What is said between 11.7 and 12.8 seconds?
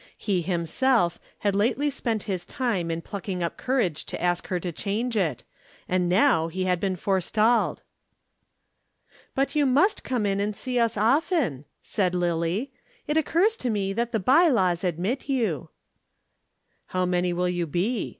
said Lillie.